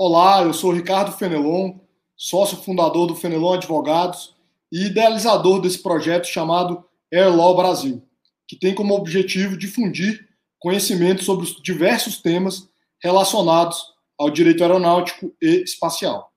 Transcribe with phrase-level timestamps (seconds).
[0.00, 1.76] Olá, eu sou Ricardo Fenelon,
[2.16, 4.32] sócio fundador do Fenelon Advogados
[4.70, 8.00] e idealizador desse projeto chamado Air Law Brasil,
[8.46, 12.68] que tem como objetivo difundir conhecimento sobre os diversos temas
[13.02, 16.32] relacionados ao direito aeronáutico e espacial.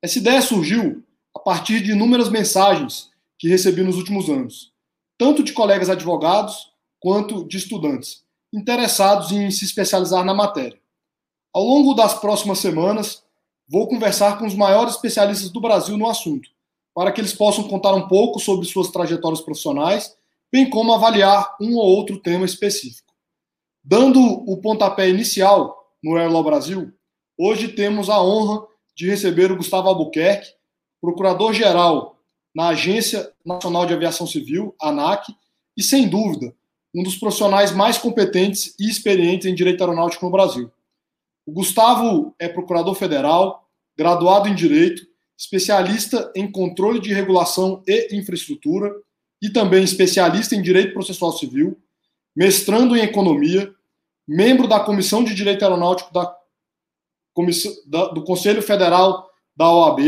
[0.00, 1.04] Essa ideia surgiu
[1.36, 4.72] a partir de inúmeras mensagens que recebi nos últimos anos,
[5.18, 10.80] tanto de colegas advogados quanto de estudantes interessados em se especializar na matéria.
[11.56, 13.22] Ao longo das próximas semanas,
[13.66, 16.50] vou conversar com os maiores especialistas do Brasil no assunto,
[16.94, 20.14] para que eles possam contar um pouco sobre suas trajetórias profissionais,
[20.52, 23.10] bem como avaliar um ou outro tema específico.
[23.82, 26.92] Dando o pontapé inicial no Airlaw Brasil,
[27.38, 30.50] hoje temos a honra de receber o Gustavo Albuquerque,
[31.00, 32.18] procurador-geral
[32.54, 35.34] na Agência Nacional de Aviação Civil, ANAC,
[35.74, 36.54] e sem dúvida,
[36.94, 40.70] um dos profissionais mais competentes e experientes em direito aeronáutico no Brasil.
[41.46, 45.06] O Gustavo é procurador federal, graduado em direito,
[45.38, 48.92] especialista em controle de regulação e infraestrutura
[49.40, 51.80] e também especialista em direito processual civil,
[52.34, 53.72] mestrando em economia,
[54.26, 56.36] membro da Comissão de Direito Aeronáutico da,
[57.86, 60.00] da, do Conselho Federal da OAB,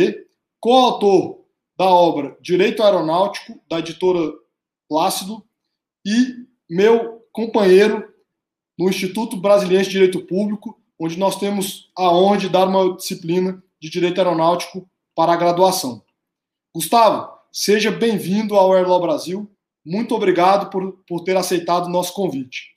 [0.59, 1.44] coautor
[1.77, 4.33] da obra Direito Aeronáutico, da editora
[4.89, 5.44] Plácido,
[6.05, 6.34] e
[6.69, 8.12] meu companheiro
[8.78, 13.63] no Instituto Brasileiro de Direito Público, onde nós temos a honra de dar uma disciplina
[13.81, 16.03] de Direito Aeronáutico para a graduação.
[16.75, 19.51] Gustavo, seja bem-vindo ao Airlaw Brasil.
[19.85, 22.77] Muito obrigado por, por ter aceitado o nosso convite.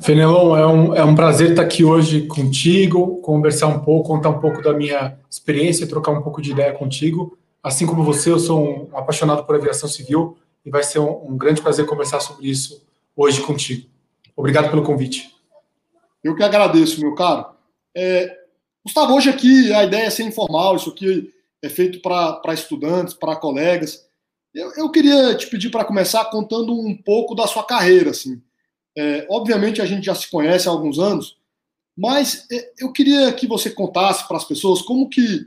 [0.00, 4.40] Fenelon, é um, é um prazer estar aqui hoje contigo, conversar um pouco, contar um
[4.40, 7.38] pouco da minha experiência, trocar um pouco de ideia contigo.
[7.62, 11.38] Assim como você, eu sou um apaixonado por aviação civil e vai ser um, um
[11.38, 12.84] grande prazer conversar sobre isso
[13.16, 13.88] hoje contigo.
[14.36, 15.33] Obrigado pelo convite.
[16.24, 17.54] Eu que agradeço, meu caro.
[17.94, 18.34] É,
[18.82, 21.30] Gustavo, hoje aqui a ideia é ser informal, isso aqui
[21.62, 24.08] é feito para estudantes, para colegas.
[24.54, 28.10] Eu, eu, queria te pedir para começar contando um pouco da sua carreira.
[28.10, 28.42] Assim.
[28.96, 31.36] É, obviamente a gente já se conhece há alguns anos,
[31.96, 35.46] mas é, eu queria que você contasse para as pessoas como que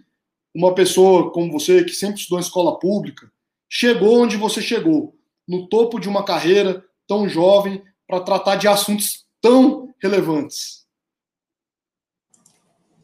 [0.54, 3.32] uma pessoa como você, que sempre estudou em escola pública,
[3.70, 5.16] chegou onde você chegou,
[5.48, 10.86] no topo de uma carreira tão jovem, para tratar de assuntos tão relevantes?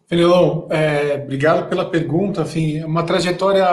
[0.08, 2.42] Felilão, é, obrigado pela pergunta.
[2.42, 3.66] Enfim, é uma trajetória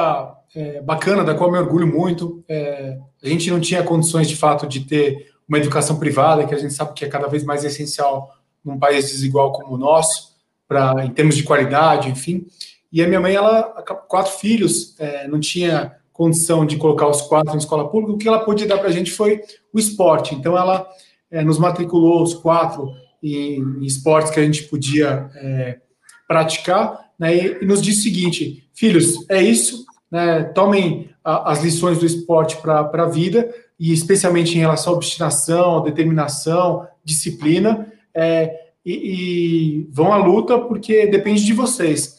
[0.54, 2.42] é, bacana, da qual me orgulho muito.
[2.48, 6.58] É, a gente não tinha condições, de fato, de ter uma educação privada, que a
[6.58, 8.30] gente sabe que é cada vez mais essencial
[8.64, 10.36] num país desigual como o nosso,
[10.68, 12.46] pra, em termos de qualidade, enfim.
[12.92, 13.62] E a minha mãe, ela,
[14.08, 18.28] quatro filhos, é, não tinha condição de colocar os quatro em escola pública, o que
[18.28, 19.40] ela pôde dar para a gente foi
[19.72, 20.34] o esporte.
[20.34, 20.88] Então, ela
[21.30, 22.92] é, nos matriculou os quatro
[23.22, 25.78] em, em, esportes que a gente podia é,
[26.26, 31.62] praticar, né, e, e, nos disse o seguinte: filhos, é isso, né, tomem a, as
[31.62, 38.54] lições do esporte para a vida, e especialmente em relação à obstinação, determinação, disciplina, é,
[38.84, 42.18] e, e vão à luta porque depende de vocês.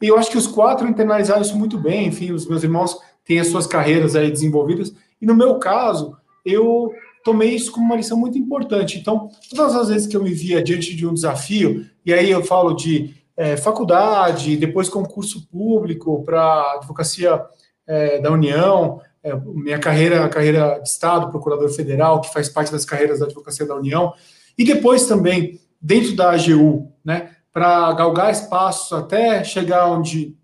[0.00, 3.38] E eu acho que os quatro internalizaram isso muito bem, enfim, os meus irmãos têm
[3.38, 4.94] as suas carreiras aí desenvolvidas.
[5.20, 6.92] E no meu caso, eu
[7.24, 8.98] tomei isso como uma lição muito importante.
[8.98, 12.42] Então, todas as vezes que eu me via diante de um desafio, e aí eu
[12.42, 17.42] falo de é, faculdade, depois concurso público para advocacia
[17.86, 22.84] é, da União, é, minha carreira, carreira de Estado, procurador federal, que faz parte das
[22.84, 24.12] carreiras da advocacia da União,
[24.56, 30.36] e depois também dentro da AGU, né, para galgar espaços até chegar onde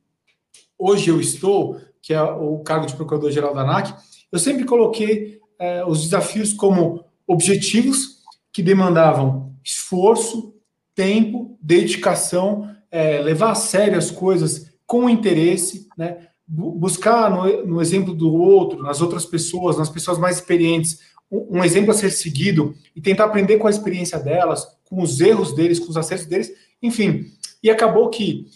[0.79, 3.95] hoje eu estou, que é o cargo de Procurador-Geral da ANAC,
[4.31, 8.17] eu sempre coloquei é, os desafios como objetivos
[8.53, 10.55] que demandavam esforço,
[10.95, 16.29] tempo, dedicação, é, levar a sério as coisas com interesse, né?
[16.49, 21.01] buscar no, no, exemplo do outro, nas outras pessoas, nas pessoas mais experientes,
[21.31, 25.21] um, um, exemplo a ser seguido e tentar aprender com a experiência delas, com os
[25.21, 27.27] erros deles, com os acertos deles, enfim.
[27.63, 28.47] E acabou que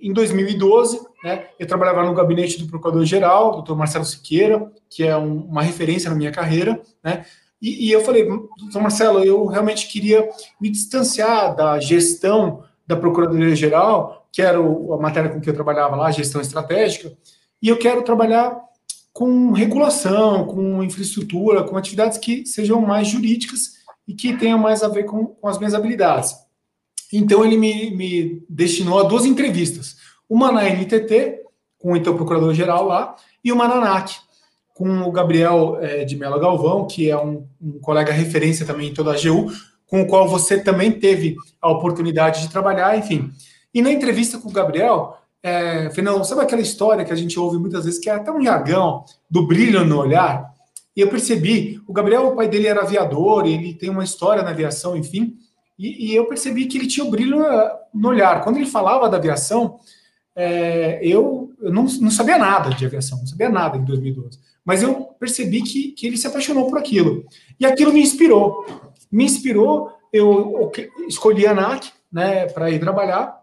[0.00, 5.44] em 2012, né, eu trabalhava no gabinete do Procurador-Geral, doutor Marcelo Siqueira, que é um,
[5.44, 7.24] uma referência na minha carreira, né,
[7.60, 10.28] e, e, eu falei, doutor Marcelo, eu realmente queria
[10.60, 15.94] me distanciar da gestão da Procuradoria-Geral, que era o, a matéria com que eu trabalhava
[15.94, 17.12] lá, gestão estratégica,
[17.62, 18.60] e eu quero trabalhar
[19.12, 23.74] com regulação, com infraestrutura, com atividades que sejam mais jurídicas
[24.08, 26.34] e que tenham mais a ver com, com as minhas habilidades.
[27.12, 29.96] Então ele me, me destinou a duas entrevistas,
[30.28, 31.40] uma na NTT,
[31.78, 33.14] com o então procurador-geral lá,
[33.44, 34.16] e uma na ANAC,
[34.74, 38.94] com o Gabriel é, de Mello Galvão, que é um, um, colega referência também em
[38.94, 39.52] toda a AGU,
[39.86, 43.30] com o qual você também teve a oportunidade de trabalhar, enfim.
[43.74, 47.58] E na entrevista com o Gabriel, é, Fernando, sabe aquela história que a gente ouve
[47.58, 50.50] muitas vezes, que é até um jargão do brilho no olhar?
[50.96, 54.50] E eu percebi, o Gabriel, o pai dele era aviador, ele tem uma história na
[54.50, 55.36] aviação, enfim,
[55.78, 57.44] e, e eu percebi que ele tinha o brilho
[57.92, 58.42] no olhar.
[58.42, 59.78] Quando ele falava da aviação,
[60.34, 64.38] é, eu, eu não, não, sabia nada de aviação, não sabia nada em 2012.
[64.64, 67.24] Mas eu percebi que, que ele se apaixonou por aquilo.
[67.58, 68.64] E aquilo me inspirou.
[69.10, 70.70] Me inspirou, eu,
[71.08, 73.42] escolhi a NAC né, para ir trabalhar,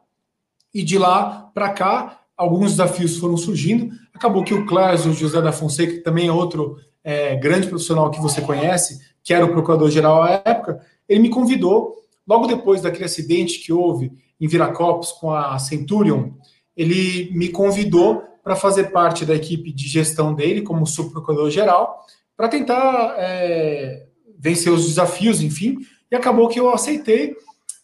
[0.73, 3.93] e de lá para cá, alguns desafios foram surgindo.
[4.13, 8.21] Acabou que o Clésio José da Fonseca, que também é outro é, grande profissional que
[8.21, 11.95] você conhece, que era o procurador-geral à época, ele me convidou,
[12.29, 16.29] logo depois daquele acidente que houve em Viracopos com a Centurion,
[16.77, 22.05] ele me convidou para fazer parte da equipe de gestão dele como subprocurador-geral,
[22.37, 24.05] para tentar é,
[24.37, 25.79] vencer os desafios, enfim,
[26.09, 27.35] e acabou que eu aceitei.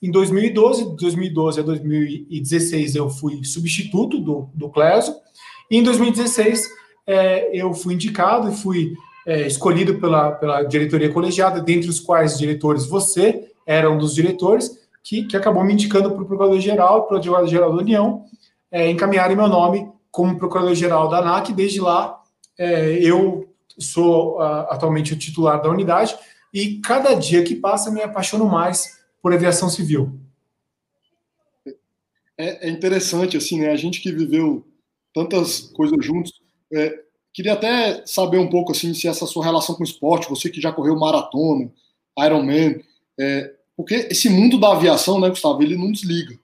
[0.02, 5.14] Em 2012, de 2012 a 2016, eu fui substituto do, do Clésio,
[5.70, 6.70] e em 2016
[7.08, 8.94] é, eu fui indicado e fui
[9.26, 14.80] é, escolhido pela, pela diretoria colegiada, dentre os quais diretores você era um dos diretores,
[15.04, 18.26] que, que acabou me indicando para o Procurador-Geral, para o Advogado-Geral da União,
[18.72, 21.54] é, encaminharem meu nome como Procurador-Geral da ANAC.
[21.54, 22.22] Desde lá,
[22.58, 26.16] é, eu sou a, atualmente o titular da unidade
[26.54, 30.20] e cada dia que passa me apaixono mais por aviação civil.
[32.38, 33.72] É, é interessante, assim, né?
[33.72, 34.66] A gente que viveu
[35.14, 36.34] tantas coisas juntos,
[36.74, 37.04] é,
[37.34, 40.60] queria até saber um pouco, assim, se essa sua relação com o esporte, você que
[40.60, 41.72] já correu maratona,
[42.20, 42.82] Ironman,
[43.20, 46.38] é, porque esse mundo da aviação, né, Gustavo, ele não desliga.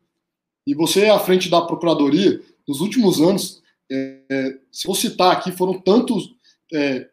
[0.66, 5.52] E você, à frente da Procuradoria, nos últimos anos, é, é se eu citar aqui,
[5.52, 6.34] foram tantos
[6.74, 7.10] é,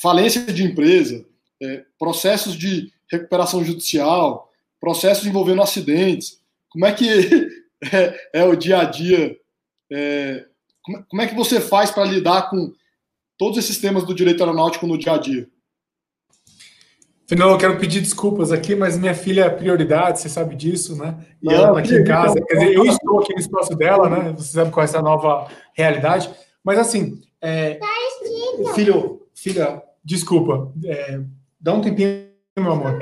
[0.00, 1.24] falência de empresa,
[1.62, 6.40] é, processos de recuperação judicial, processos envolvendo acidentes.
[6.68, 7.08] Como é que
[7.92, 9.36] é, é o dia a dia?
[9.90, 10.46] É,
[10.82, 12.72] como, como, é que você faz para lidar com
[13.38, 15.48] todos esses temas do direito aeronáutico no dia a dia?
[17.26, 21.16] Fernando, eu quero pedir desculpas aqui, mas minha filha é prioridade, você sabe disso, né?
[21.42, 22.34] E ela está aqui em casa.
[22.40, 24.34] Quer dizer, eu estou aqui no espaço dela, né?
[24.36, 26.30] Você sabe qual é essa nova realidade.
[26.62, 27.78] Mas assim, é,
[28.74, 30.70] filho, filha, desculpa.
[30.84, 31.20] É,
[31.64, 32.26] Dá um tempinho,
[32.58, 32.98] meu amor.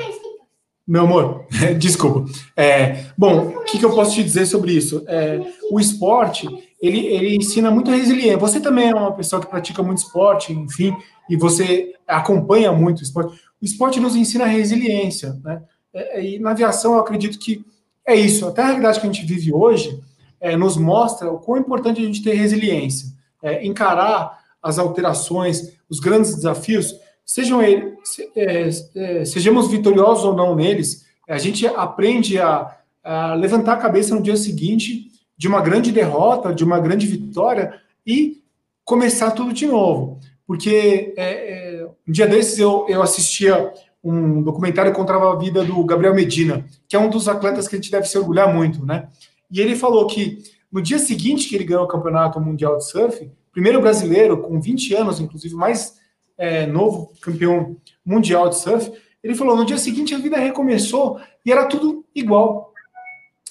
[0.86, 1.46] Meu amor,
[1.80, 2.30] desculpa.
[2.56, 5.04] É, bom, o que, que, eu posso te dizer sobre isso?
[5.08, 6.46] É, o esporte,
[6.80, 8.38] ele, ele ensina muito resiliência.
[8.38, 10.96] Você também é uma pessoa que pratica muito esporte, enfim,
[11.28, 13.36] e você acompanha muito o esporte.
[13.62, 15.62] O esporte nos ensina resiliência, né?
[15.94, 17.64] É, e na aviação, eu acredito que
[18.04, 18.46] é isso.
[18.46, 20.02] Até a realidade que a gente vive hoje
[20.40, 23.08] é, nos mostra o quão importante a gente ter resiliência.
[23.42, 26.94] É, encarar as alterações, os grandes desafios,
[27.24, 27.92] sejam eles,
[28.36, 34.14] é, é, sejamos vitoriosos ou não neles, a gente aprende a, a, levantar a cabeça
[34.14, 38.42] no dia seguinte de uma grande derrota, de uma grande vitória e
[38.84, 40.20] começar tudo de novo.
[40.52, 43.72] Porque é, é, um dia desses eu, eu assistia
[44.04, 47.74] um documentário que contava a vida do Gabriel Medina, que é um dos atletas que
[47.74, 49.08] a gente deve se orgulhar muito, né?
[49.50, 53.30] E ele falou que no dia seguinte que ele ganhou o campeonato mundial de surf,
[53.50, 55.94] primeiro brasileiro, com 20 anos, inclusive mais
[56.36, 58.92] é, novo campeão mundial de surf,
[59.24, 62.74] ele falou: no dia seguinte a vida recomeçou e era tudo igual.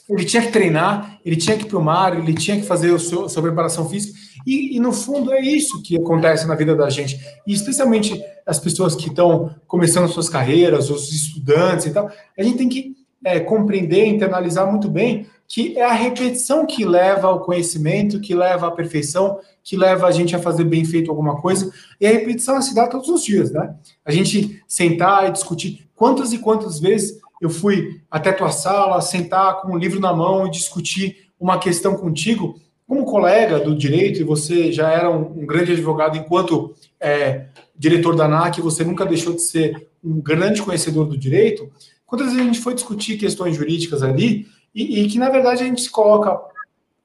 [0.08, 2.94] Ele tinha que treinar, ele tinha que ir para o mar, ele tinha que fazer
[2.94, 4.20] a sua, a sua preparação física.
[4.46, 7.20] E, e, no fundo, é isso que acontece na vida da gente.
[7.46, 12.10] E especialmente as pessoas que estão começando suas carreiras, os estudantes e tal.
[12.38, 17.28] A gente tem que é, compreender, internalizar muito bem que é a repetição que leva
[17.28, 21.42] ao conhecimento, que leva à perfeição, que leva a gente a fazer bem feito alguma
[21.42, 21.70] coisa.
[22.00, 23.76] E a repetição se dá todos os dias, né?
[24.06, 25.90] A gente sentar e discutir.
[25.94, 30.48] Quantas e quantas vezes eu fui até tua sala, sentar com um livro na mão
[30.48, 32.56] e discutir uma questão contigo,
[32.92, 38.18] como colega do direito, e você já era um, um grande advogado enquanto é, diretor
[38.18, 41.72] da ANAC, você nunca deixou de ser um grande conhecedor do direito.
[42.06, 44.46] Quantas vezes a gente foi discutir questões jurídicas ali,
[44.76, 46.38] e, e que, na verdade, a gente se coloca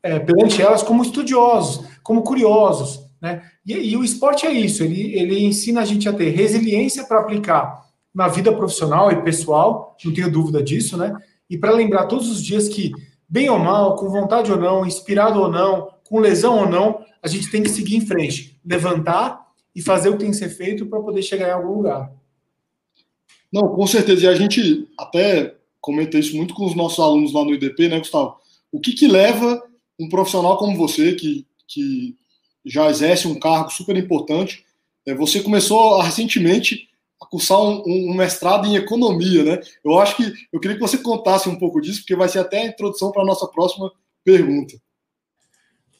[0.02, 3.04] é, perante elas como estudiosos, como curiosos.
[3.22, 3.42] Né?
[3.64, 7.20] E, e, o esporte é isso, ele, ele ensina a gente a ter resiliência para
[7.20, 11.14] aplicar na vida profissional e pessoal, não tenho dúvida disso, né?
[11.48, 12.90] E para lembrar todos os dias que,
[13.28, 17.28] bem ou mal, com vontade ou não, inspirado ou não, com lesão ou não, a
[17.28, 20.86] gente tem que seguir em frente, levantar e fazer o que tem que ser feito
[20.86, 22.12] para poder chegar em algum lugar.
[23.52, 24.24] Não, com certeza.
[24.24, 27.98] E a gente até comentei isso muito com os nossos alunos lá no IDP, né,
[27.98, 28.36] Gustavo?
[28.72, 29.62] O que, que leva
[29.98, 32.16] um profissional como você, que, que
[32.64, 34.64] já exerce um cargo super importante,
[35.06, 36.88] é, você começou recentemente
[37.20, 39.60] a cursar um, um, mestrado em economia, né?
[39.84, 42.62] Eu acho que eu queria que você contasse um pouco disso, porque vai ser até
[42.62, 43.90] a introdução para a nossa próxima
[44.24, 44.74] pergunta.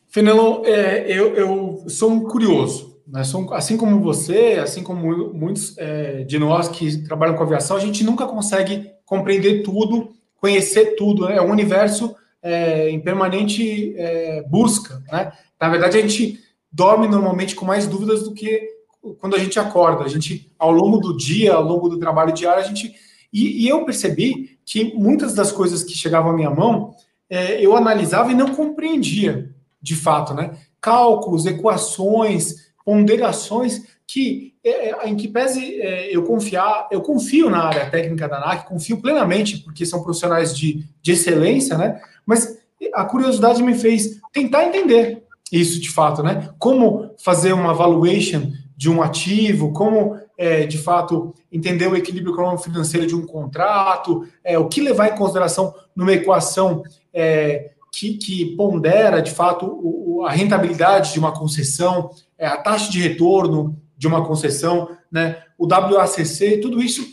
[0.08, 2.96] Fenelon, é, eu, eu, sou um curioso.
[3.06, 3.22] Né?
[3.24, 7.80] Sou, assim como você, assim como muitos é, de nós que trabalham com aviação, a
[7.80, 11.26] gente nunca consegue compreender tudo, conhecer tudo.
[11.26, 11.36] Né?
[11.36, 15.02] É um universo é, em permanente é, busca.
[15.10, 15.32] Né?
[15.60, 18.75] Na verdade, a gente dorme normalmente com mais dúvidas do que
[19.14, 20.04] quando a gente acorda.
[20.04, 22.94] A gente, ao longo do dia, ao longo do trabalho diário, a gente.
[23.32, 26.94] E, e eu percebi que muitas das coisas que chegavam à minha mão,
[27.28, 30.56] é, eu analisava e não compreendia, de fato, né?
[30.80, 37.64] Cálculos, equações, ponderações que é, é em que pese é, eu confiar, eu confio na
[37.64, 42.00] área técnica da ANAC, confio plenamente, porque são profissionais de, de excelência, né?
[42.24, 42.56] Mas
[42.94, 46.50] a curiosidade me fez tentar entender isso de fato, né?
[46.58, 52.64] Como fazer uma valuation de um ativo, como é, de fato entender o equilíbrio econômico
[52.64, 58.56] financeiro de um contrato, é, o que levar em consideração numa equação é, que, que,
[58.56, 64.06] pondera de fato o, a rentabilidade de uma concessão, é, a taxa de retorno de
[64.06, 67.06] uma concessão, né, o WACC, tudo isso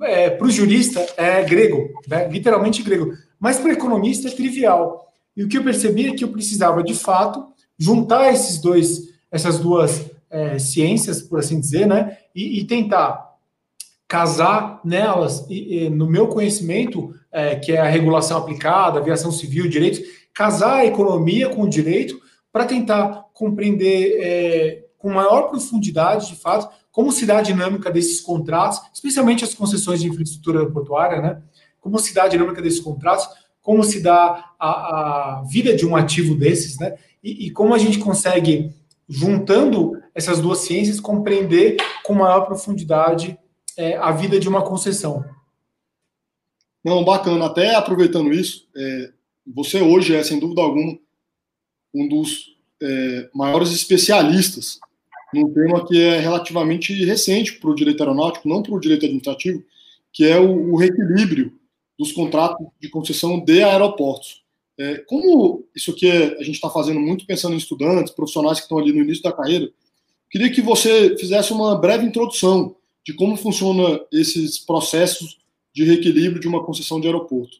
[0.00, 5.12] é, para o jurista é grego, né, literalmente grego, mas para o economista é trivial.
[5.36, 7.46] E o que eu percebi é que eu precisava de fato
[7.78, 12.16] juntar esses dois, essas duas é, ciências, por assim dizer, né?
[12.34, 13.30] E, e tentar
[14.08, 19.68] casar nelas, e, e, no meu conhecimento, é, que é a regulação aplicada, aviação civil,
[19.68, 20.00] direitos,
[20.34, 22.20] casar a economia com o direito
[22.52, 28.20] para tentar compreender é, com maior profundidade, de fato, como se dá a dinâmica desses
[28.20, 31.42] contratos, especialmente as concessões de infraestrutura aeroportuária, né?
[31.80, 33.26] Como se dá a dinâmica desses contratos,
[33.62, 36.96] como se dá a, a vida de um ativo desses, né?
[37.22, 38.74] E como a gente consegue,
[39.08, 43.38] juntando essas duas ciências, compreender com maior profundidade
[43.76, 45.24] é, a vida de uma concessão.
[46.84, 47.46] Não, bacana.
[47.46, 49.12] Até aproveitando isso, é,
[49.46, 50.98] você hoje é, sem dúvida alguma,
[51.94, 54.80] um dos é, maiores especialistas
[55.32, 59.64] num tema que é relativamente recente para o direito aeronáutico, não para o direito administrativo,
[60.12, 61.58] que é o, o reequilíbrio
[61.98, 64.42] dos contratos de concessão de aeroportos.
[64.78, 68.64] É, como isso aqui é, a gente está fazendo muito pensando em estudantes, profissionais que
[68.64, 69.70] estão ali no início da carreira,
[70.32, 72.74] Queria que você fizesse uma breve introdução
[73.04, 75.38] de como funcionam esses processos
[75.74, 77.58] de reequilíbrio de uma concessão de aeroporto.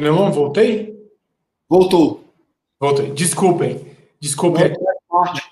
[0.00, 0.94] Leon, voltei?
[1.68, 2.24] Voltou.
[2.78, 3.10] Voltei.
[3.12, 3.86] Desculpem.
[4.20, 4.68] Desculpem.
[4.68, 5.42] Faz parte.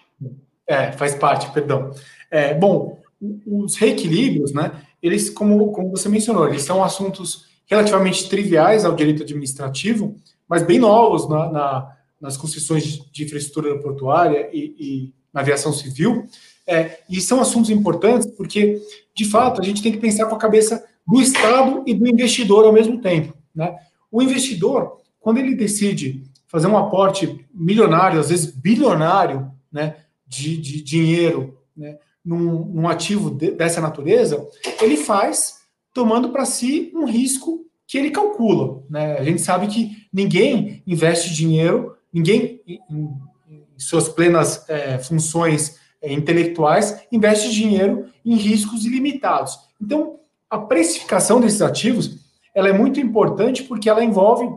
[0.67, 1.93] É, faz parte, perdão.
[2.31, 2.99] É, bom,
[3.47, 4.83] os reequilíbrios, né?
[5.03, 10.17] Eles, como, como você mencionou, eles são assuntos relativamente triviais ao direito administrativo,
[10.49, 16.27] mas bem novos na, na, nas concessões de infraestrutura aeroportuária e, e na aviação civil.
[16.67, 18.81] É, e são assuntos importantes porque,
[19.15, 22.65] de fato, a gente tem que pensar com a cabeça do Estado e do investidor
[22.65, 23.35] ao mesmo tempo.
[23.55, 23.77] Né?
[24.15, 30.81] O investidor, quando ele decide fazer um aporte milionário, às vezes bilionário, né, de, de
[30.85, 34.49] dinheiro né, num, num ativo de, dessa natureza,
[34.81, 38.85] ele faz tomando para si um risco que ele calcula.
[38.89, 39.19] Né?
[39.19, 46.13] A gente sabe que ninguém investe dinheiro, ninguém, em, em suas plenas é, funções é,
[46.13, 49.59] intelectuais, investe dinheiro em riscos ilimitados.
[49.83, 52.24] Então, a precificação desses ativos
[52.55, 54.49] ela é muito importante porque ela envolve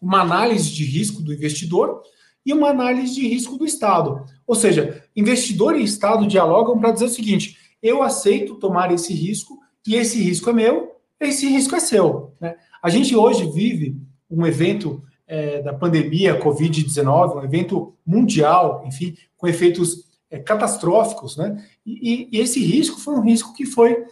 [0.00, 2.02] uma análise de risco do investidor
[2.44, 4.22] e uma análise de risco do Estado.
[4.46, 9.58] Ou seja, investidor e Estado dialogam para dizer o seguinte: eu aceito tomar esse risco
[9.86, 12.34] e esse risco é meu, esse risco é seu.
[12.40, 12.54] Né?
[12.82, 13.96] A gente hoje vive
[14.30, 21.64] um evento é, da pandemia Covid-19, um evento mundial, enfim, com efeitos é, catastróficos, né?
[21.86, 24.04] E, e, esse risco foi um risco que foi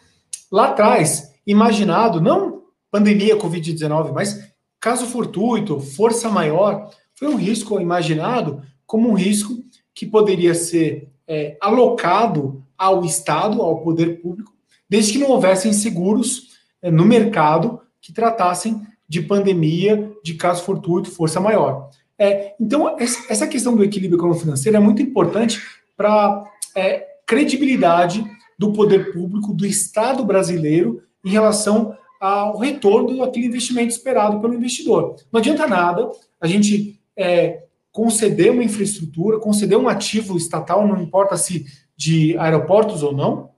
[0.50, 2.62] lá atrás imaginado, não
[2.92, 9.54] pandemia Covid-19, mas caso fortuito, força maior, foi um risco imaginado como um risco
[9.94, 14.52] que poderia ser é, alocado ao Estado, ao poder público,
[14.88, 16.50] desde que não houvessem seguros
[16.82, 21.88] é, no mercado que tratassem de pandemia, de caso fortuito, força maior.
[22.18, 25.62] É, então, essa questão do equilíbrio econômico-financeiro é muito importante
[25.96, 26.44] para
[26.75, 28.25] é, credibilidade
[28.58, 35.16] do poder público, do Estado brasileiro, em relação ao retorno daquele investimento esperado pelo investidor.
[35.32, 36.08] Não adianta nada
[36.40, 43.02] a gente é, conceder uma infraestrutura, conceder um ativo estatal, não importa se de aeroportos
[43.02, 43.50] ou não,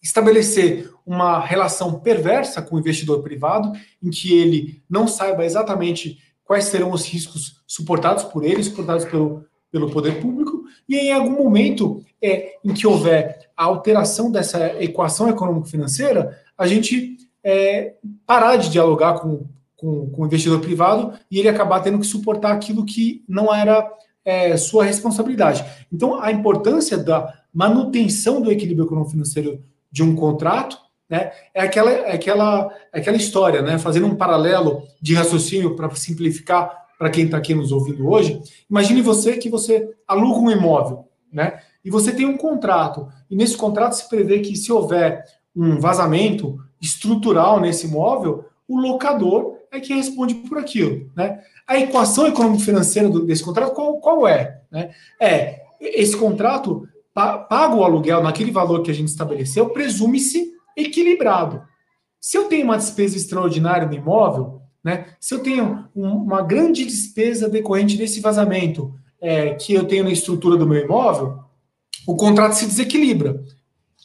[0.00, 6.66] estabelecer uma relação perversa com o investidor privado, em que ele não saiba exatamente quais
[6.66, 12.04] serão os riscos suportados por ele, suportados pelo, pelo poder público, e em algum momento
[12.22, 17.16] é, em que houver a alteração dessa equação econômico-financeira, a gente
[17.48, 17.94] é,
[18.26, 22.50] parar de dialogar com, com, com, o investidor privado e ele acabar tendo que suportar
[22.50, 23.88] aquilo que não era
[24.24, 25.64] é, sua responsabilidade.
[25.92, 29.62] Então, a importância da manutenção do equilíbrio econômico-financeiro
[29.92, 30.76] de um contrato
[31.08, 35.88] né, é, aquela, é, aquela, é aquela história, né, fazendo um paralelo de raciocínio para
[35.94, 38.40] simplificar para quem está aqui nos ouvindo hoje.
[38.68, 43.56] Imagine você que você aluga um imóvel, né, e você tem um contrato, e nesse
[43.56, 45.24] contrato se prevê que se houver
[45.54, 51.10] um vazamento estrutural nesse imóvel, o locador é quem responde por aquilo.
[51.14, 51.40] Né?
[51.66, 54.60] A equação econômico-financeira desse contrato, qual, qual é?
[54.70, 54.90] Né?
[55.20, 61.62] É, esse contrato paga o aluguel naquele valor que a gente estabeleceu, presume-se equilibrado.
[62.20, 66.84] Se eu tenho uma despesa extraordinária no imóvel, né, se eu tenho um, uma grande
[66.84, 71.38] despesa decorrente desse vazamento é, que eu tenho na estrutura do meu imóvel,
[72.06, 73.42] o contrato se desequilibra.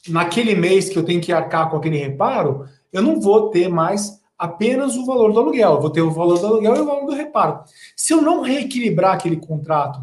[0.10, 4.20] Naquele mês que eu tenho que arcar com aquele reparo, eu não vou ter mais
[4.38, 7.05] apenas o valor do aluguel, eu vou ter o valor do aluguel e o valor
[7.05, 7.59] do reparo.
[7.96, 10.01] Se eu não reequilibrar aquele contrato,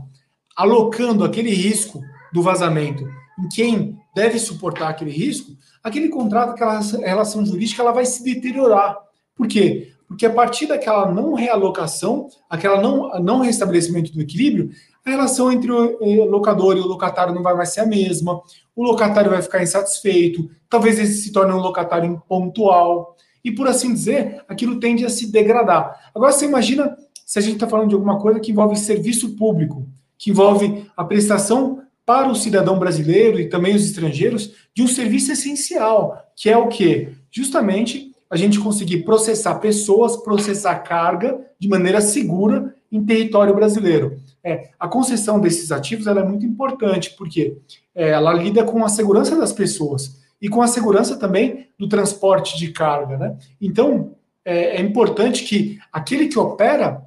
[0.56, 2.00] alocando aquele risco
[2.32, 3.04] do vazamento
[3.38, 8.96] em quem deve suportar aquele risco, aquele contrato, aquela relação jurídica, ela vai se deteriorar.
[9.34, 9.92] Por quê?
[10.06, 14.70] Porque a partir daquela não realocação, aquela não, não restabelecimento do equilíbrio,
[15.09, 18.40] a relação entre o locador e o locatário não vai mais ser a mesma,
[18.75, 23.92] o locatário vai ficar insatisfeito, talvez ele se torne um locatário impontual, e por assim
[23.92, 26.11] dizer, aquilo tende a se degradar.
[26.14, 29.87] Agora você imagina se a gente está falando de alguma coisa que envolve serviço público,
[30.16, 35.31] que envolve a prestação para o cidadão brasileiro e também os estrangeiros de um serviço
[35.31, 37.11] essencial, que é o quê?
[37.31, 44.18] Justamente a gente conseguir processar pessoas, processar carga de maneira segura em território brasileiro.
[44.44, 47.59] É, a concessão desses ativos é muito importante, porque
[47.94, 52.57] é, ela lida com a segurança das pessoas e com a segurança também do transporte
[52.57, 53.16] de carga.
[53.16, 53.37] Né?
[53.61, 57.05] Então, é, é importante que aquele que opera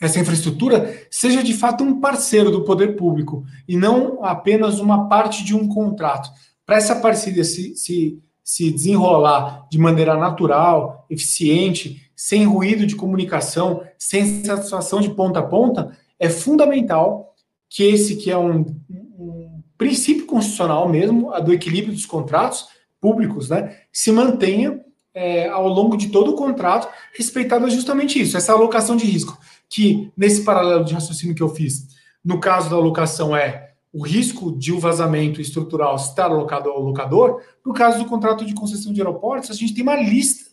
[0.00, 5.42] essa infraestrutura seja de fato um parceiro do poder público e não apenas uma parte
[5.42, 6.28] de um contrato.
[6.66, 13.82] Para essa parceria se, se, se desenrolar de maneira natural, eficiente, sem ruído de comunicação,
[13.98, 17.34] sem satisfação de ponta a ponta, é fundamental
[17.68, 22.68] que esse que é um, um princípio constitucional mesmo, a do equilíbrio dos contratos
[23.00, 24.80] públicos, né, se mantenha
[25.14, 30.10] é, ao longo de todo o contrato, respeitado justamente isso, essa alocação de risco, que
[30.16, 31.88] nesse paralelo de raciocínio que eu fiz,
[32.24, 37.40] no caso da alocação é o risco de um vazamento estrutural estar alocado ao locador,
[37.64, 40.50] no caso do contrato de concessão de aeroportos, a gente tem uma lista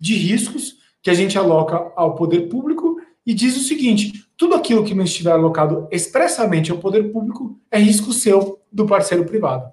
[0.00, 2.87] de riscos que a gente aloca ao poder público
[3.28, 7.78] e diz o seguinte: tudo aquilo que não estiver alocado expressamente ao poder público é
[7.78, 9.70] risco seu do parceiro privado.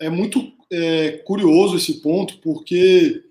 [0.00, 3.22] É muito é, curioso esse ponto, porque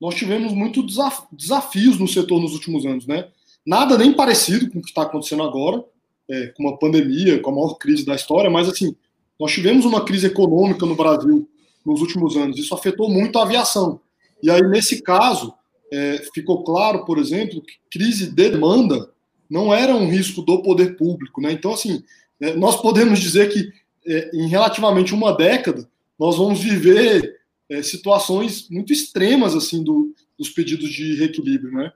[0.00, 3.28] nós tivemos muitos desaf desafios no setor nos últimos anos, né?
[3.64, 5.84] Nada nem parecido com o que está acontecendo agora,
[6.28, 8.96] é, com uma pandemia, com a maior crise da história, mas assim,
[9.38, 11.48] nós tivemos uma crise econômica no Brasil
[11.86, 12.58] nos últimos anos.
[12.58, 14.00] Isso afetou muito a aviação.
[14.42, 15.54] E aí, nesse caso,
[15.92, 19.10] é, ficou claro, por exemplo, que crise de demanda
[19.48, 21.40] não era um risco do poder público.
[21.42, 21.52] Né?
[21.52, 22.02] Então, assim,
[22.40, 23.70] é, nós podemos dizer que
[24.06, 25.86] é, em relativamente uma década,
[26.18, 27.36] nós vamos viver
[27.70, 31.72] é, situações muito extremas assim do, dos pedidos de reequilíbrio.
[31.72, 31.92] Né?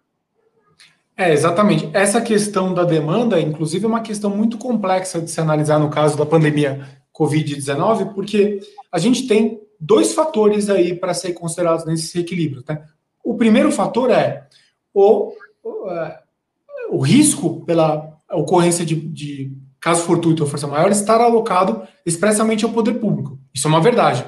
[1.17, 1.89] É, exatamente.
[1.95, 6.19] Essa questão da demanda, inclusive, é uma questão muito complexa de se analisar no caso
[6.19, 6.87] da pandemia
[7.19, 8.61] Covid-19, porque
[8.93, 12.63] a gente tem dois fatores aí para ser considerados nesse reequilíbrio.
[12.69, 12.85] Né?
[13.27, 14.47] O primeiro fator é
[14.95, 15.33] o,
[15.65, 16.23] o, é,
[17.03, 23.01] risco pela ocorrência de, de caso fortuito ou força maior estar alocado expressamente ao poder
[23.01, 23.37] público.
[23.53, 24.25] Isso é uma verdade.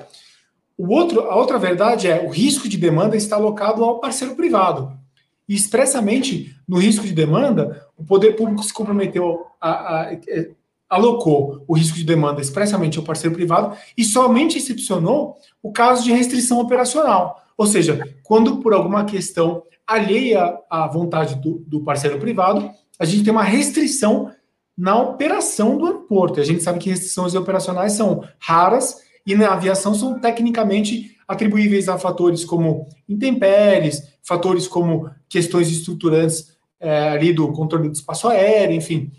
[0.77, 4.93] o outro, a outra verdade é o risco de demanda está alocado ao parceiro privado.
[5.49, 10.17] E expressamente no risco de demanda, o poder público se comprometeu a, a, a
[10.89, 16.11] alocou o risco de demanda expressamente ao parceiro privado e somente excepcionou o caso de
[16.11, 17.48] restrição operacional.
[17.59, 23.25] Ou seja, quando por alguma questão alheia à vontade do, do parceiro privado, a gente
[23.25, 24.31] tem uma restrição
[24.77, 26.41] na operação do aeroporto.
[26.41, 31.99] A gente sabe que restrições operacionais são raras e na aviação são tecnicamente atribuíveis a
[31.99, 39.11] fatores como intempéries, fatores como questões estruturantes é, ali do controle do espaço aéreo, enfim.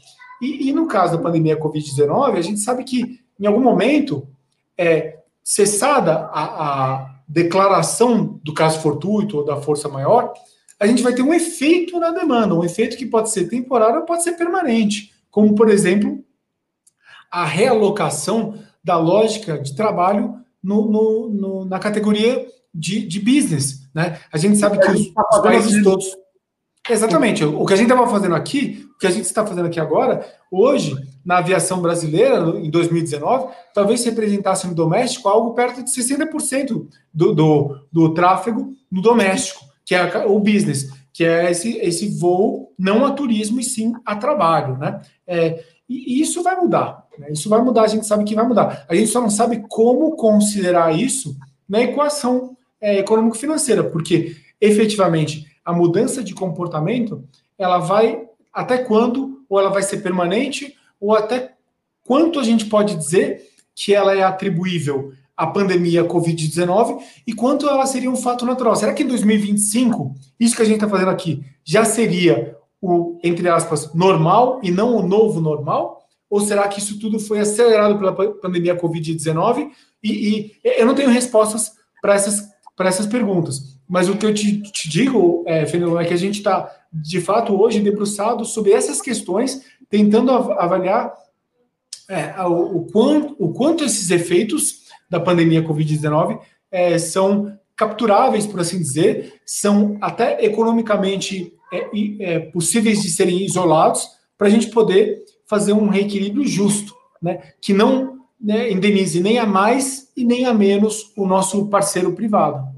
[0.42, 4.28] E, e no caso da pandemia Covid-19, a gente sabe que em algum momento,
[4.78, 10.34] é, cessada a, a declaração do caso fortuito ou da força maior,
[10.80, 14.06] a gente vai ter um efeito na demanda, um efeito que pode ser temporário ou
[14.06, 16.24] pode ser permanente, como, por exemplo,
[17.30, 23.88] a realocação da lógica de trabalho no, no, no, na categoria de, de business.
[23.94, 24.20] Né?
[24.32, 26.06] A gente sabe que os, os países todos.
[26.90, 27.44] Exatamente.
[27.44, 30.26] O que a gente estava fazendo aqui, o que a gente está fazendo aqui agora,
[30.52, 37.34] hoje, na aviação brasileira, em 2019, talvez representasse no doméstico algo perto de 60% do,
[37.34, 43.06] do, do tráfego no doméstico, que é o business, que é esse, esse voo não
[43.06, 44.78] a turismo e sim a trabalho.
[44.78, 45.02] Né?
[45.28, 47.06] É, e isso vai mudar.
[47.18, 47.28] Né?
[47.32, 48.86] Isso vai mudar, a gente sabe que vai mudar.
[48.88, 51.36] A gente só não sabe como considerar isso
[51.68, 57.24] na equação é, econômico-financeira, porque efetivamente a mudança de comportamento
[57.56, 61.54] ela vai até quando, ou ela vai ser permanente, ou até
[62.04, 63.44] quanto a gente pode dizer
[63.76, 68.76] que ela é atribuível à pandemia Covid-19 e quanto ela seria um fato natural.
[68.76, 73.48] Será que em 2025, isso que a gente está fazendo aqui, já seria o, entre
[73.48, 76.04] aspas, normal e não o novo normal?
[76.28, 79.70] Ou será que isso tudo foi acelerado pela pandemia Covid-19?
[80.02, 83.79] E, e, eu não tenho respostas para essas, essas perguntas.
[83.90, 87.20] Mas o que eu te, te digo, é, Fernando, é que a gente está, de
[87.20, 91.12] fato, hoje debruçado sobre essas questões, tentando avaliar
[92.08, 96.40] é, o, o, quanto, o quanto esses efeitos da pandemia Covid-19
[96.72, 101.88] é, são capturáveis, por assim dizer, são até economicamente é,
[102.20, 107.74] é, possíveis de serem isolados, para a gente poder fazer um reequilíbrio justo, né, que
[107.74, 112.69] não né, indenize nem a mais e nem a menos o nosso parceiro privado.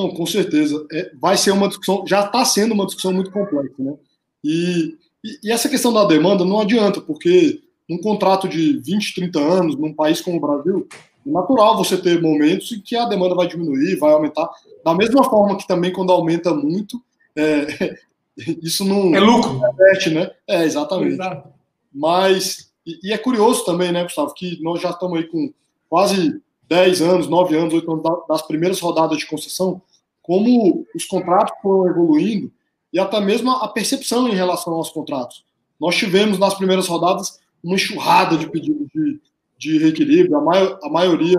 [0.00, 0.86] Não, com certeza.
[0.90, 3.94] É, vai ser uma discussão, já está sendo uma discussão muito complexa, né?
[4.42, 9.38] E, e, e, essa questão da demanda não adianta, porque um contrato de 20, 30
[9.38, 10.88] anos, num país como o Brasil,
[11.26, 14.48] é natural você ter momentos em que a demanda vai diminuir, vai aumentar.
[14.82, 16.98] Da mesma forma que também quando aumenta muito,
[17.36, 17.94] é,
[18.62, 19.14] isso não.
[19.14, 19.58] É lucro.
[19.58, 20.30] Repete, né?
[20.48, 21.12] É, exatamente.
[21.12, 21.50] Exato.
[21.92, 25.52] Mas, e, e, é curioso também, né, Gustavo, que nós já estamos aí com
[25.90, 29.82] quase 10 anos, 9 anos, 8 anos das primeiras rodadas de concessão,
[30.30, 32.52] como os contratos foram evoluindo
[32.92, 35.44] e até mesmo a percepção em relação aos contratos.
[35.80, 39.20] Nós tivemos nas primeiras rodadas uma enxurrada de pedidos de,
[39.58, 41.36] de reequilíbrio, a, maior, a maioria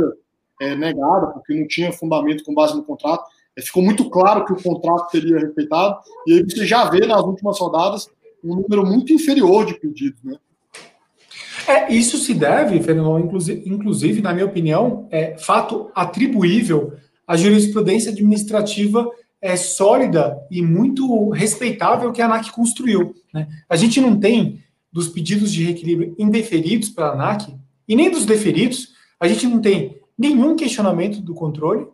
[0.60, 3.24] é, negada, porque não tinha fundamento com base no contrato.
[3.58, 7.22] É, ficou muito claro que o contrato seria respeitado, e aí você já vê nas
[7.22, 8.10] últimas rodadas
[8.44, 10.36] um número muito inferior de pedidos, né?
[11.66, 16.92] É, isso se deve, Fernando, inclusive, inclusive, na minha opinião, é fato atribuível
[17.32, 19.10] à jurisprudência administrativa
[19.42, 23.16] é, sólida e muito respeitável que a ANAC construiu.
[23.34, 23.48] Né?
[23.70, 27.56] A gente não tem dos pedidos de reequilíbrio indeferidos para a ANAC
[27.88, 31.88] e nem dos deferidos, a gente não tem nenhum questionamento do controle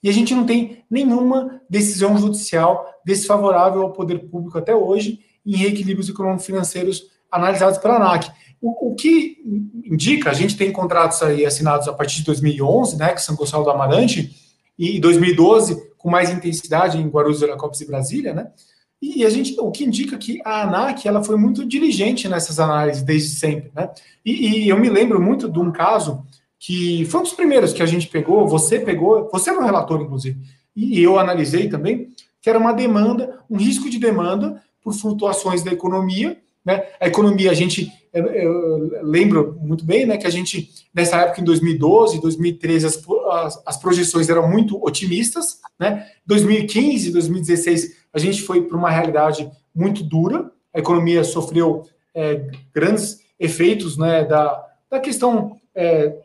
[0.00, 5.56] e a gente não tem nenhuma decisão judicial desfavorável ao poder público até hoje em
[5.56, 8.30] reequilíbrios econômico-financeiros analisados pela ANAC.
[8.60, 9.42] O, o, que
[9.84, 13.64] indica, a gente tem contratos aí assinados a partir de 2011, né, que São Gonçalo
[13.64, 14.47] do Amarante,
[14.78, 18.48] e 2012 com mais intensidade em Guarulhos, Viracopos e Brasília, né?
[19.00, 23.02] E a gente, o que indica que a ANAC ela foi muito diligente nessas análises
[23.02, 23.90] desde sempre, né?
[24.24, 26.24] E, e, eu me lembro muito de um caso
[26.58, 30.00] que foi um dos primeiros que a gente pegou, você pegou, você era um relator,
[30.00, 30.40] inclusive,
[30.74, 32.08] e eu analisei também,
[32.40, 36.36] que era uma demanda, um risco de demanda por flutuações da economia
[36.68, 36.82] né?
[37.00, 41.40] A economia, a gente, eu, eu lembro muito bem né, que a gente, nessa época,
[41.40, 45.60] em 2012, 2013, as, as, as projeções eram muito otimistas.
[45.78, 46.06] Né?
[46.26, 53.20] 2015, 2016, a gente foi para uma realidade muito dura, a economia sofreu é, grandes
[53.38, 56.16] efeitos né, da, da questão é,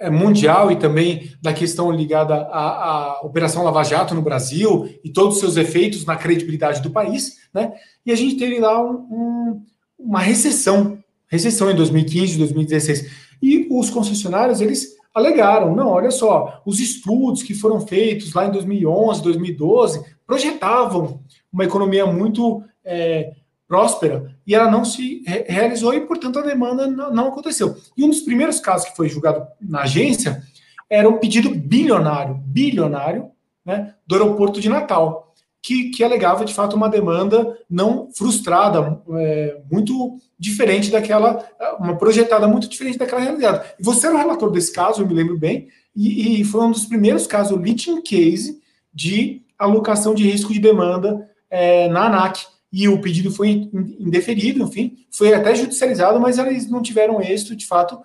[0.00, 5.10] é, mundial e também da questão ligada à, à, Operação Lava Jato no Brasil e
[5.10, 7.72] todos os seus efeitos na credibilidade do país, né?
[8.04, 9.66] E a gente teve lá um, um,
[9.98, 13.10] uma recessão, recessão em 2015, 2016.
[13.40, 18.50] E os concessionários, eles alegaram, não, olha só, os estudos que foram feitos lá em
[18.50, 21.20] 2011, 2012, projetavam
[21.52, 23.32] uma economia muito é,
[23.66, 27.76] próspera e ela não se realizou e, portanto, a demanda não aconteceu.
[27.96, 30.42] E um dos primeiros casos que foi julgado na agência
[30.88, 33.30] era um pedido bilionário, bilionário,
[33.64, 35.27] né, do aeroporto de Natal,
[35.62, 41.44] que, que alegava, de fato, uma demanda não frustrada, é, muito diferente daquela,
[41.78, 43.68] uma projetada muito diferente daquela realidade.
[43.78, 46.70] E você era o relator desse caso, eu me lembro bem, e, e foi um
[46.70, 48.60] dos primeiros casos, o leading case,
[48.94, 54.98] de alocação de risco de demanda é, na ANAC, e o pedido foi indeferido, enfim,
[55.10, 57.98] foi até judicializado, mas eles não tiveram êxito, de fato,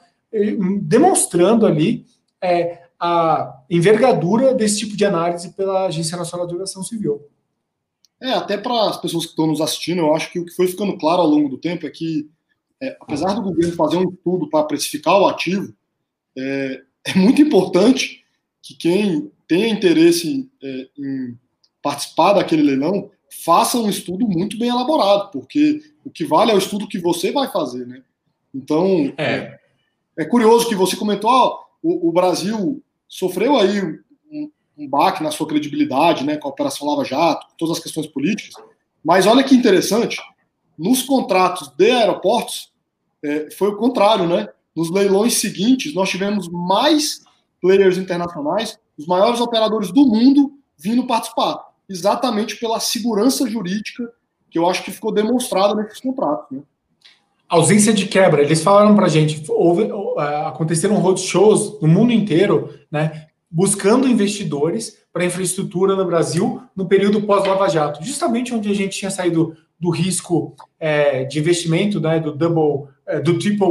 [0.81, 2.05] demonstrando ali
[2.41, 7.21] é, a envergadura desse tipo de análise pela Agência Nacional de Aviação Civil.
[8.23, 10.65] É, até para as pessoas que estão nos assistindo, eu acho que o que foi
[10.65, 12.29] ficando claro ao longo do tempo é que,
[12.81, 15.75] é, apesar do governo fazer um estudo para precificar o ativo,
[16.38, 18.23] é, é, muito importante
[18.62, 21.38] que quem tenha interesse é, em
[21.81, 23.12] participar daquele leilão
[23.43, 27.29] faça um estudo muito bem elaborado, porque o que vale é o estudo que você
[27.29, 28.03] vai fazer, né?
[28.55, 29.59] Então, é,
[30.17, 33.99] é curioso que você comentou, ó, o, o, Brasil sofreu aí
[34.77, 38.07] um, baque na sua credibilidade, né, com a Operação Lava Jato, com todas as questões
[38.07, 38.53] políticas,
[39.03, 40.21] mas olha que interessante,
[40.77, 42.71] nos contratos de aeroportos,
[43.23, 44.49] é, foi o contrário, né?
[44.75, 47.21] Nos leilões seguintes, nós tivemos mais
[47.62, 54.12] players internacionais, os maiores operadores do mundo vindo participar exatamente pela segurança jurídica
[54.49, 56.45] que eu acho que ficou demonstrada nesses contratos.
[56.51, 56.63] Né?
[57.47, 58.41] Ausência de quebra.
[58.41, 59.89] Eles falaram para a gente, houve,
[60.45, 67.69] aconteceram roadshows no mundo inteiro, né, buscando investidores para infraestrutura no Brasil no período pós-Lava
[67.69, 72.89] Jato, justamente onde a gente tinha saído do risco é, de investimento, né, do double,
[73.05, 73.67] é, do triple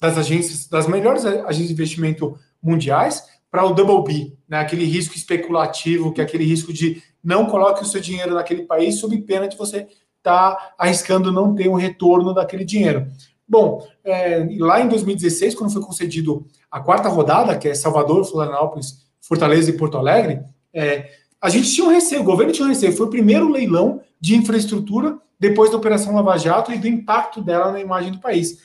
[0.00, 4.84] A, das agências, das melhores agências de investimento mundiais, para o double B, né, aquele
[4.84, 9.16] risco especulativo, que é aquele risco de não coloque o seu dinheiro naquele país sob
[9.22, 13.08] pena de você estar tá arriscando não ter um retorno daquele dinheiro.
[13.48, 19.05] Bom, é, lá em 2016, quando foi concedido a quarta rodada, que é Salvador, Florianópolis,
[19.26, 20.40] Fortaleza e Porto Alegre,
[20.72, 21.10] é,
[21.40, 22.96] a gente tinha um receio, o governo tinha um receio.
[22.96, 27.72] Foi o primeiro leilão de infraestrutura depois da Operação Lava Jato e do impacto dela
[27.72, 28.58] na imagem do país.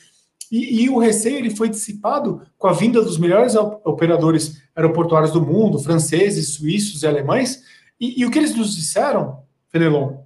[0.50, 5.40] E, e, o receio ele foi dissipado com a vinda dos melhores operadores aeroportuários do
[5.40, 7.62] mundo, franceses, suíços e alemães.
[7.98, 10.18] E, e o que eles nos disseram, Fenelon,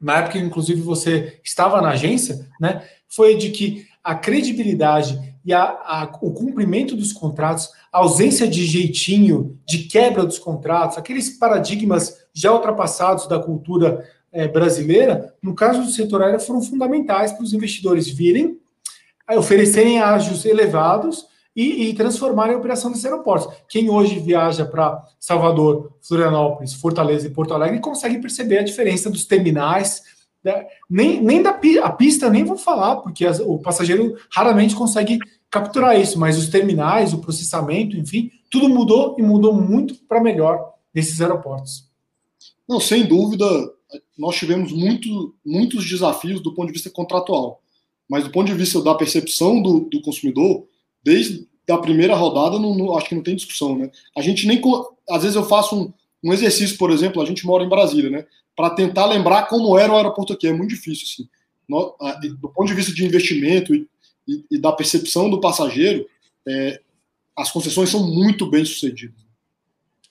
[0.00, 5.62] na época, inclusive, você estava na agência, né, foi de que a credibilidade e a,
[5.62, 12.16] a, o cumprimento dos contratos, a ausência de jeitinho, de quebra dos contratos, aqueles paradigmas
[12.32, 17.52] já ultrapassados da cultura é, brasileira, no caso do setor aéreo, foram fundamentais para os
[17.52, 18.58] investidores virem
[19.36, 23.54] oferecerem ágios elevados e, e transformarem a operação desses aeroportos.
[23.68, 29.24] Quem hoje viaja para Salvador, Florianópolis, Fortaleza e Porto Alegre consegue perceber a diferença dos
[29.24, 30.02] terminais.
[30.44, 30.66] Né?
[30.88, 31.50] Nem, nem da
[31.82, 35.18] a pista nem vou falar, porque as, o passageiro raramente consegue
[35.50, 40.74] capturar isso, mas os terminais, o processamento, enfim, tudo mudou e mudou muito para melhor
[40.94, 41.90] nesses aeroportos.
[42.68, 43.46] Não, sem dúvida,
[44.18, 47.62] nós tivemos muito, muitos desafios do ponto de vista contratual
[48.12, 50.66] mas do ponto de vista da percepção do, do consumidor,
[51.02, 53.90] desde a primeira rodada, não, não, acho que não tem discussão, né?
[54.14, 54.60] A gente nem.
[55.08, 58.26] Às vezes eu faço um, um exercício, por exemplo, a gente mora em Brasília, né?
[58.56, 60.46] Para tentar lembrar como era o aeroporto aqui.
[60.46, 61.28] É muito difícil, assim.
[61.68, 63.88] No, a, do ponto de vista de investimento e,
[64.28, 66.06] e, e da percepção do passageiro,
[66.46, 66.80] é,
[67.36, 69.22] as concessões são muito bem sucedidas.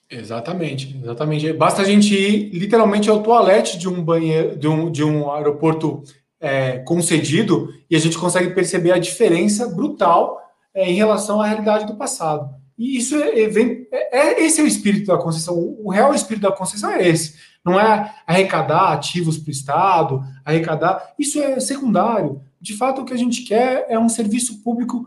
[0.10, 1.54] Exatamente, exatamente.
[1.54, 6.04] Basta a gente ir literalmente ao toalete de um banheiro, de um, de um aeroporto
[6.40, 10.42] é, concedido e a gente consegue perceber a diferença brutal
[10.74, 12.54] é, em relação à realidade do passado.
[12.82, 15.56] E isso é, vem, é, é, esse é o espírito da concessão.
[15.56, 17.36] O real espírito da concessão é esse.
[17.64, 21.14] Não é arrecadar ativos para o Estado, arrecadar.
[21.20, 22.42] Isso é secundário.
[22.60, 25.06] De fato, o que a gente quer é um serviço público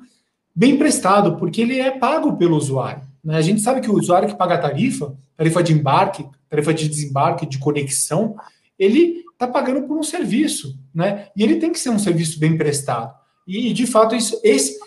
[0.55, 3.03] bem prestado, porque ele é pago pelo usuário.
[3.25, 3.37] Né?
[3.37, 6.89] A gente sabe que o usuário que paga a tarifa, tarifa de embarque, tarifa de
[6.89, 8.37] desembarque, de conexão,
[8.79, 11.27] ele está pagando por um serviço, né?
[11.37, 13.13] E ele tem que ser um serviço bem prestado.
[13.47, 14.79] E, de fato, isso, esse,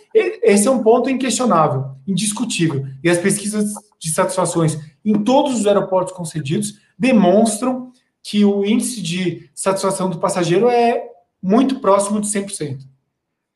[0.41, 2.85] esse é um ponto inquestionável, indiscutível.
[3.03, 7.91] E as pesquisas de satisfações em todos os aeroportos concedidos demonstram
[8.23, 11.03] que o índice de satisfação do passageiro é
[11.41, 12.79] muito próximo de 100%.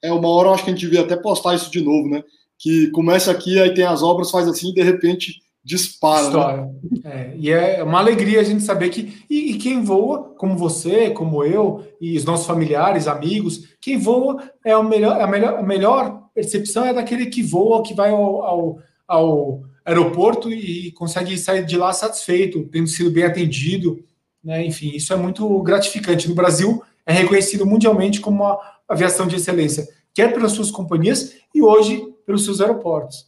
[0.04, 2.24] É, uma hora eu acho que a gente devia até postar isso de novo, né?
[2.58, 6.26] Que começa aqui, aí tem as obras, faz assim, e de repente dispara.
[6.26, 6.62] História.
[6.63, 7.02] Né?
[7.04, 9.24] É, e é uma alegria a gente saber que.
[9.30, 14.41] E, e, quem voa, como você, como eu, e os nossos familiares, amigos, quem voa
[14.65, 18.41] é o melhor, a, melhor, a melhor percepção é daquele que voa, que vai ao,
[18.44, 24.04] ao, ao aeroporto e consegue sair de lá satisfeito, tendo sido bem atendido.
[24.44, 24.65] Né?
[24.65, 26.28] Enfim, isso é muito gratificante.
[26.28, 31.62] No Brasil, é reconhecido mundialmente como uma aviação de excelência, quer pelas suas companhias e
[31.62, 33.28] hoje pelos seus aeroportos.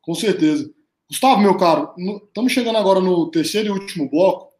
[0.00, 0.70] Com certeza.
[1.08, 1.92] Gustavo, meu caro,
[2.26, 4.52] estamos chegando agora no terceiro e último bloco,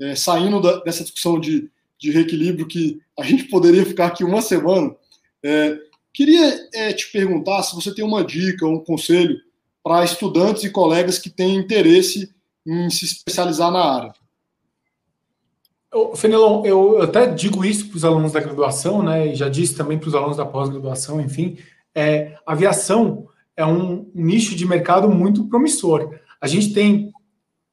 [0.00, 4.40] é, saindo da, dessa discussão de, de reequilíbrio que a gente poderia ficar aqui uma
[4.40, 4.94] semana.
[5.42, 5.78] É,
[6.16, 9.36] queria é, te perguntar se você tem uma dica, um conselho
[9.84, 12.34] para estudantes e colegas que têm interesse
[12.66, 14.12] em se especializar na área.
[16.16, 19.28] Fenelon, eu até digo isso para os alunos da graduação, né?
[19.28, 21.58] E já disse também para os alunos da pós-graduação, enfim,
[21.94, 26.18] é, aviação é um nicho de mercado muito promissor.
[26.40, 27.12] A gente tem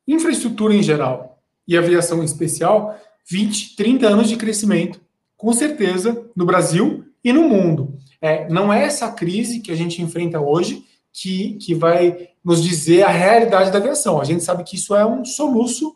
[0.06, 5.00] infraestrutura em geral e aviação em especial, 20, 30 anos de crescimento,
[5.38, 7.98] com certeza, no Brasil e no mundo.
[8.24, 13.04] É, não é essa crise que a gente enfrenta hoje que, que vai nos dizer
[13.04, 14.22] a realidade da aviação.
[14.22, 15.94] A gente sabe que isso é um soluço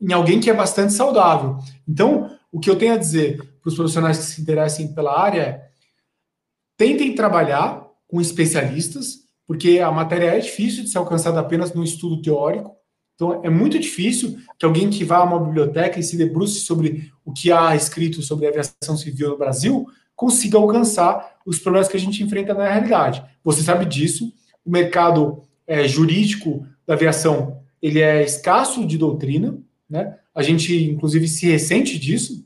[0.00, 1.58] em alguém que é bastante saudável.
[1.86, 5.42] Então, o que eu tenho a dizer para os profissionais que se interessem pela área
[5.42, 5.68] é
[6.74, 12.22] tentem trabalhar com especialistas, porque a matéria é difícil de ser alcançada apenas no estudo
[12.22, 12.74] teórico.
[13.14, 17.12] Então, é muito difícil que alguém que vá a uma biblioteca e se debruce sobre
[17.26, 22.00] o que há escrito sobre aviação civil no Brasil consiga alcançar os problemas que a
[22.00, 23.24] gente enfrenta na realidade.
[23.42, 24.32] Você sabe disso.
[24.64, 29.58] O mercado é, jurídico da aviação ele é escasso de doutrina,
[29.90, 30.16] né?
[30.34, 32.42] A gente, inclusive, se ressente disso,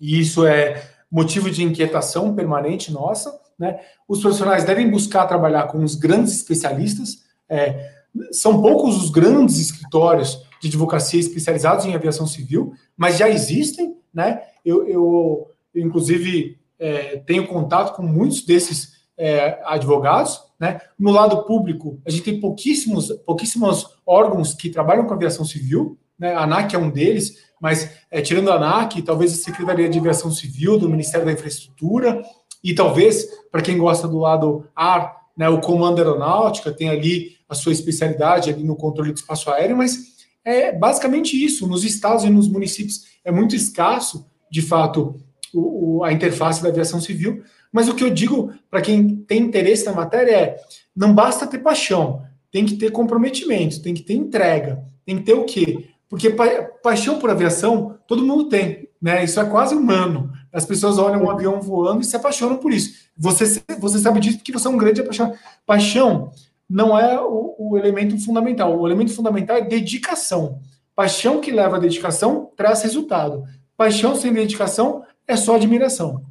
[0.00, 3.36] e isso é motivo de inquietação permanente nossa.
[3.58, 3.80] Né?
[4.06, 7.24] Os profissionais devem buscar trabalhar com os grandes especialistas.
[7.48, 7.90] É,
[8.30, 13.96] são poucos os grandes escritórios de advocacia especializados em aviação civil, mas já existem.
[14.14, 14.42] Né?
[14.64, 20.42] Eu, eu, eu inclusive, é, tenho contato com muitos desses é, advogados.
[20.58, 20.80] Né?
[20.98, 26.34] No lado público, a gente tem pouquíssimos, pouquíssimos órgãos que trabalham com aviação civil, né?
[26.34, 30.32] a ANAC é um deles, mas é, tirando a ANAC, talvez a Secretaria de Aviação
[30.32, 32.20] Civil do Ministério da Infraestrutura,
[32.64, 37.54] e talvez, para quem gosta do lado ar, né, o Comando Aeronáutica tem ali a
[37.54, 39.98] sua especialidade ali no controle do espaço aéreo, mas
[40.44, 41.66] é basicamente isso.
[41.68, 45.20] Nos estados e nos municípios é muito escasso, de fato,
[45.54, 49.84] o, a interface da aviação civil, mas o que eu digo para quem tem interesse
[49.86, 50.56] na matéria é:
[50.94, 55.34] não basta ter paixão, tem que ter comprometimento, tem que ter entrega, tem que ter
[55.34, 55.88] o quê?
[56.08, 56.46] Porque pa
[56.82, 59.24] paixão por aviação todo mundo tem, né?
[59.24, 60.30] Isso é quase humano.
[60.52, 63.08] As pessoas olham um avião voando e se apaixonam por isso.
[63.16, 65.38] Você, você sabe disso porque você é um grande apaixonado.
[65.64, 66.30] Paixão
[66.68, 68.78] não é o, o elemento fundamental.
[68.78, 70.60] O elemento fundamental é dedicação.
[70.94, 73.44] Paixão que leva a dedicação traz resultado.
[73.76, 76.24] Paixão sem dedicação é só admiração.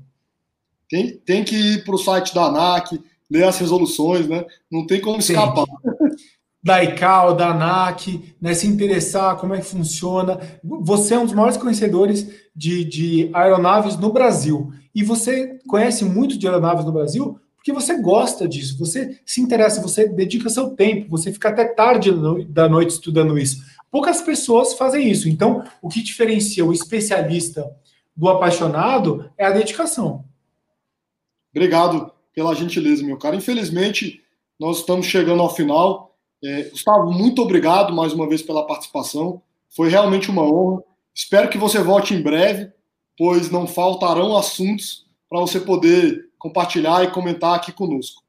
[0.90, 4.46] Tem, tem que ir para o site da ANAC, ler as resoluções, né?
[4.70, 5.66] Não tem como escapar.
[6.64, 10.40] Da ICAO, da ANAC, né, se interessar como é que funciona.
[10.64, 14.72] Você é um dos maiores conhecedores de, de aeronaves no Brasil.
[14.94, 19.84] E você conhece muito de aeronaves no Brasil porque você gosta disso, você se interessa,
[19.84, 22.12] você dedica seu tempo, você fica até tarde
[22.50, 23.62] da noite estudando isso.
[23.92, 25.30] Poucas pessoas fazem isso.
[25.30, 27.64] Então, o que diferencia o especialista
[28.22, 30.24] do apaixonado é a dedicação.
[31.52, 33.36] Obrigado pela gentileza, meu cara.
[33.36, 34.22] Infelizmente,
[34.60, 36.16] nós estamos chegando ao final.
[36.44, 39.42] É, Gustavo, muito obrigado mais uma vez pela participação.
[39.76, 40.84] Foi realmente uma honra.
[41.16, 42.72] Espero que você volte em breve,
[43.18, 48.22] pois não faltarão assuntos para você poder compartilhar e comentar aqui conosco.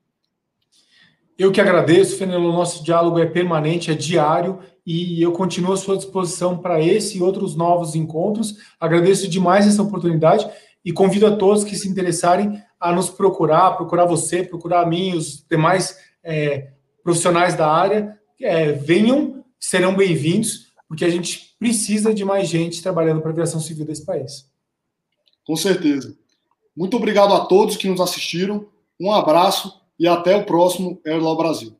[1.38, 2.50] Eu que agradeço, Fenelo.
[2.50, 7.22] Nosso diálogo é permanente, é diário e eu continuo à sua disposição para esse e
[7.22, 8.56] outros novos encontros.
[8.80, 10.48] Agradeço demais essa oportunidade
[10.84, 15.14] e convido a todos que se interessarem a nos procurar, procurar você, procurar a mim,
[15.14, 18.18] os demais é, profissionais da área.
[18.40, 23.60] É, venham, serão bem-vindos, porque a gente precisa de mais gente trabalhando para a aviação
[23.60, 24.50] civil desse país.
[25.44, 26.16] Com certeza.
[26.76, 28.66] Muito obrigado a todos que nos assistiram.
[29.00, 31.76] Um abraço e até o próximo Airlaw Brasil.